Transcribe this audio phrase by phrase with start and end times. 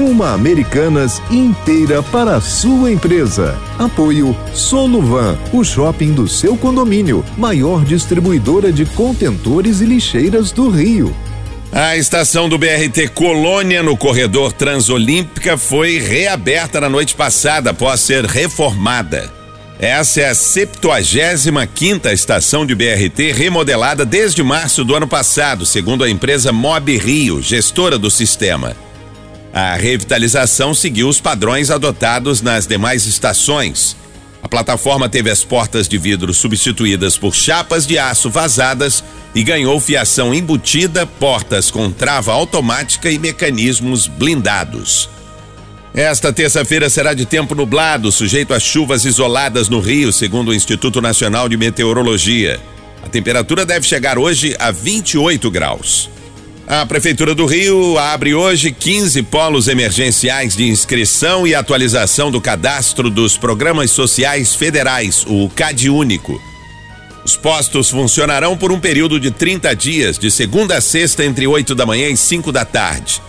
[0.00, 3.54] Uma Americanas inteira para a sua empresa.
[3.78, 11.14] Apoio Soluvan, o shopping do seu condomínio, maior distribuidora de contentores e lixeiras do Rio.
[11.70, 18.24] A estação do BRT Colônia no corredor Transolímpica foi reaberta na noite passada após ser
[18.24, 19.30] reformada.
[19.78, 26.04] Essa é a 75 quinta estação de BRT remodelada desde março do ano passado, segundo
[26.04, 28.74] a empresa Mob Rio, gestora do sistema.
[29.52, 33.96] A revitalização seguiu os padrões adotados nas demais estações.
[34.42, 39.78] A plataforma teve as portas de vidro substituídas por chapas de aço vazadas e ganhou
[39.80, 45.08] fiação embutida, portas com trava automática e mecanismos blindados.
[45.92, 51.02] Esta terça-feira será de tempo nublado, sujeito a chuvas isoladas no Rio, segundo o Instituto
[51.02, 52.60] Nacional de Meteorologia.
[53.02, 56.08] A temperatura deve chegar hoje a 28 graus.
[56.72, 63.10] A Prefeitura do Rio abre hoje 15 polos emergenciais de inscrição e atualização do cadastro
[63.10, 66.40] dos programas sociais federais, o CAD Único.
[67.24, 71.74] Os postos funcionarão por um período de 30 dias, de segunda a sexta, entre 8
[71.74, 73.20] da manhã e 5 da tarde.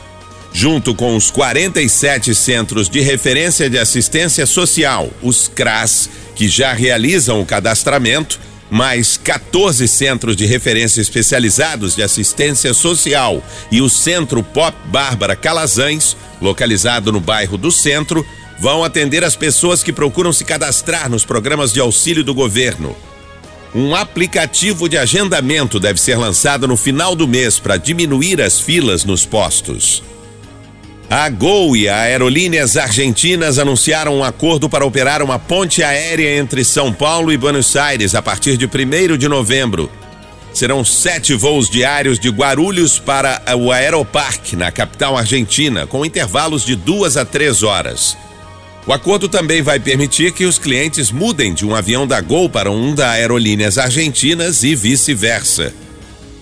[0.54, 7.42] Junto com os 47 centros de referência de assistência social, os CRAS, que já realizam
[7.42, 8.40] o cadastramento,
[8.72, 16.16] mais 14 centros de referência especializados de assistência social e o Centro Pop Bárbara Calazans,
[16.42, 18.26] localizado no bairro do Centro,
[18.58, 22.96] vão atender as pessoas que procuram se cadastrar nos programas de auxílio do governo.
[23.76, 29.04] Um aplicativo de agendamento deve ser lançado no final do mês para diminuir as filas
[29.04, 30.02] nos postos.
[31.12, 36.64] A Gol e a Aerolíneas Argentinas anunciaram um acordo para operar uma ponte aérea entre
[36.64, 39.92] São Paulo e Buenos Aires a partir de 1 de novembro.
[40.54, 46.78] Serão sete voos diários de Guarulhos para o Aeroparque, na capital argentina, com intervalos de
[46.78, 48.18] duas a três horas.
[48.88, 52.72] O acordo também vai permitir que os clientes mudem de um avião da Gol para
[52.72, 55.74] um da Aerolíneas Argentinas e vice-versa.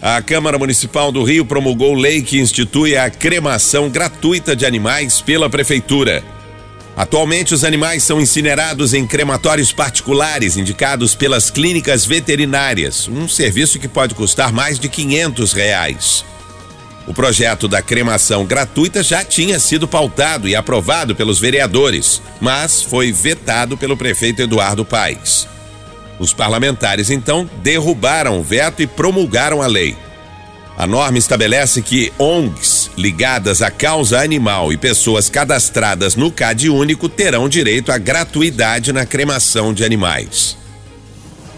[0.02, 5.50] A Câmara Municipal do Rio promulgou lei que institui a cremação gratuita de animais pela
[5.50, 6.24] Prefeitura.
[6.96, 13.90] Atualmente, os animais são incinerados em crematórios particulares indicados pelas clínicas veterinárias, um serviço que
[13.90, 16.26] pode custar mais de 500 reais.
[17.06, 23.12] O projeto da cremação gratuita já tinha sido pautado e aprovado pelos vereadores, mas foi
[23.12, 25.46] vetado pelo prefeito Eduardo Paes.
[26.20, 29.96] Os parlamentares então derrubaram o veto e promulgaram a lei.
[30.78, 37.10] A norma estabelece que ONGs ligadas à causa animal e pessoas cadastradas no CAD único
[37.10, 40.58] terão direito à gratuidade na cremação de animais.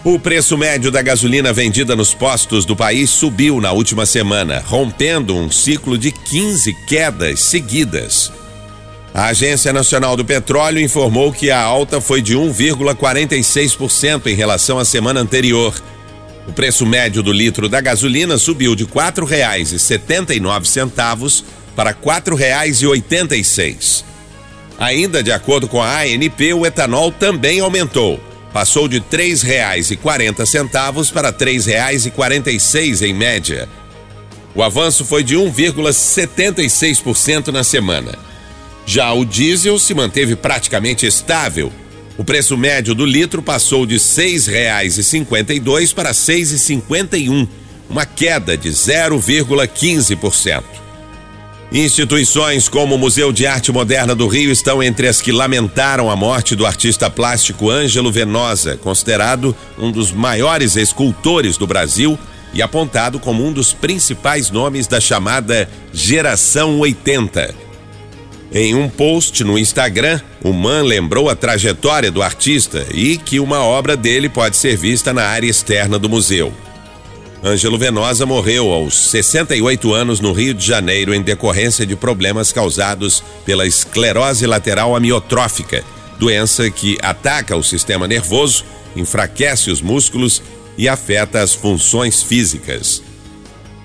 [0.04, 5.36] O preço médio da gasolina vendida nos postos do país subiu na última semana, rompendo
[5.36, 8.32] um ciclo de 15 quedas seguidas.
[9.14, 14.86] A Agência Nacional do Petróleo informou que a alta foi de 1,46% em relação à
[14.86, 15.74] semana anterior.
[16.48, 21.44] O preço médio do litro da gasolina subiu de R$ 4,79
[21.76, 24.02] para R$ 4,86.
[24.78, 28.18] Ainda de acordo com a ANP, o etanol também aumentou.
[28.50, 33.68] Passou de R$ 3,40 para R$ 3,46 em média.
[34.54, 38.31] O avanço foi de 1,76% na semana.
[38.86, 41.72] Já o diesel se manteve praticamente estável.
[42.18, 47.48] O preço médio do litro passou de R$ 6,52 para R$ 6,51,
[47.88, 50.62] uma queda de 0,15%.
[51.72, 56.16] Instituições como o Museu de Arte Moderna do Rio estão entre as que lamentaram a
[56.16, 62.18] morte do artista plástico Ângelo Venosa, considerado um dos maiores escultores do Brasil
[62.52, 67.61] e apontado como um dos principais nomes da chamada Geração 80.
[68.54, 73.64] Em um post no Instagram, o Man lembrou a trajetória do artista e que uma
[73.64, 76.52] obra dele pode ser vista na área externa do museu.
[77.42, 83.24] Ângelo Venosa morreu aos 68 anos no Rio de Janeiro em decorrência de problemas causados
[83.46, 85.82] pela esclerose lateral amiotrófica,
[86.18, 90.42] doença que ataca o sistema nervoso, enfraquece os músculos
[90.76, 93.02] e afeta as funções físicas.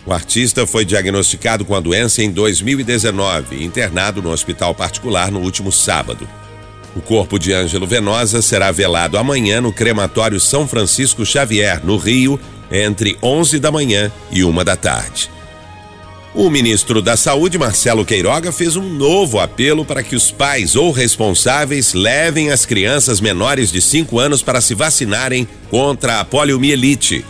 [0.07, 5.41] O artista foi diagnosticado com a doença em 2019 e internado no hospital particular no
[5.41, 6.25] último sábado.
[6.95, 12.39] O corpo de Ângelo Venosa será velado amanhã no crematório São Francisco Xavier, no Rio,
[12.71, 15.29] entre 11 da manhã e 1 da tarde.
[16.33, 20.91] O ministro da Saúde, Marcelo Queiroga, fez um novo apelo para que os pais ou
[20.91, 27.25] responsáveis levem as crianças menores de 5 anos para se vacinarem contra a poliomielite.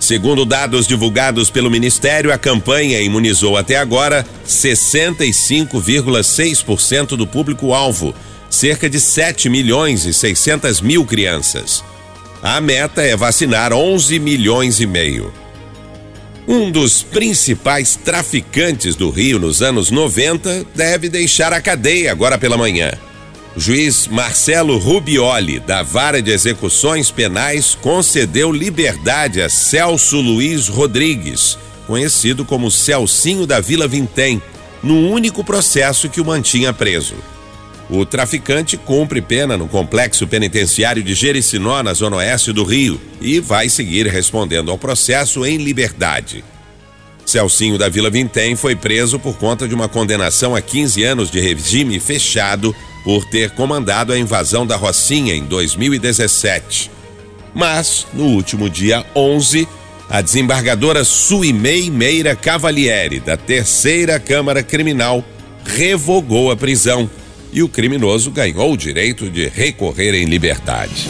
[0.00, 8.14] Segundo dados divulgados pelo Ministério, a campanha imunizou até agora 65,6% do público-alvo,
[8.48, 11.84] cerca de 7 milhões e 600 mil crianças.
[12.42, 15.30] A meta é vacinar 11 milhões e meio.
[16.48, 22.56] Um dos principais traficantes do Rio nos anos 90 deve deixar a cadeia agora pela
[22.56, 22.90] manhã.
[23.56, 32.44] Juiz Marcelo Rubioli, da Vara de Execuções Penais, concedeu liberdade a Celso Luiz Rodrigues, conhecido
[32.44, 34.40] como Celcinho da Vila Vintém,
[34.82, 37.16] no único processo que o mantinha preso.
[37.90, 43.40] O traficante cumpre pena no complexo penitenciário de Jericinó, na zona oeste do Rio, e
[43.40, 46.44] vai seguir respondendo ao processo em liberdade.
[47.26, 51.40] Celcinho da Vila Vintém foi preso por conta de uma condenação a 15 anos de
[51.40, 52.74] regime fechado
[53.04, 56.90] por ter comandado a invasão da Rocinha em 2017.
[57.54, 59.66] Mas, no último dia 11,
[60.08, 65.24] a desembargadora Suimei Meira Cavalieri, da Terceira Câmara Criminal,
[65.64, 67.08] revogou a prisão
[67.52, 71.08] e o criminoso ganhou o direito de recorrer em liberdade.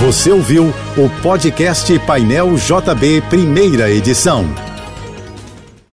[0.00, 4.46] Você ouviu o podcast Painel JB, primeira edição.